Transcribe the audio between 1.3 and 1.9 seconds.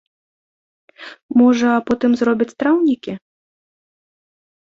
Можа,